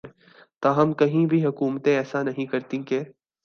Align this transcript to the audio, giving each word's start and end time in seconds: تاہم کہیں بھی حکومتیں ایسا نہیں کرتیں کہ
تاہم 0.63 0.93
کہیں 0.93 1.25
بھی 1.25 1.45
حکومتیں 1.45 1.95
ایسا 1.97 2.21
نہیں 2.23 2.45
کرتیں 2.45 2.81
کہ 2.83 3.03